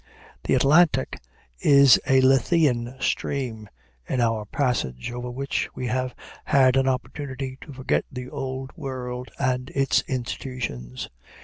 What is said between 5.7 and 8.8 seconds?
we have had an opportunity to forget the Old